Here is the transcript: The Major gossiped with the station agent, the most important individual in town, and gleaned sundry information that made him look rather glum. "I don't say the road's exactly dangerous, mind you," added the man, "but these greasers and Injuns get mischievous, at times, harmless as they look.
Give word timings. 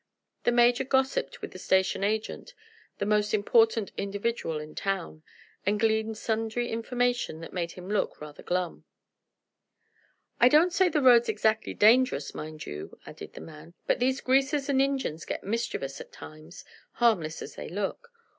The 0.45 0.51
Major 0.51 0.83
gossiped 0.83 1.43
with 1.43 1.51
the 1.51 1.59
station 1.59 2.03
agent, 2.03 2.55
the 2.97 3.05
most 3.05 3.35
important 3.35 3.91
individual 3.97 4.57
in 4.57 4.73
town, 4.73 5.21
and 5.63 5.79
gleaned 5.79 6.17
sundry 6.17 6.69
information 6.69 7.39
that 7.41 7.53
made 7.53 7.73
him 7.73 7.87
look 7.87 8.19
rather 8.19 8.41
glum. 8.41 8.83
"I 10.39 10.49
don't 10.49 10.73
say 10.73 10.89
the 10.89 11.03
road's 11.03 11.29
exactly 11.29 11.75
dangerous, 11.75 12.33
mind 12.33 12.65
you," 12.65 12.97
added 13.05 13.33
the 13.33 13.41
man, 13.41 13.75
"but 13.85 13.99
these 13.99 14.21
greasers 14.21 14.69
and 14.69 14.81
Injuns 14.81 15.23
get 15.23 15.43
mischievous, 15.43 16.01
at 16.01 16.11
times, 16.11 16.65
harmless 16.93 17.43
as 17.43 17.53
they 17.53 17.69
look. 17.69 18.11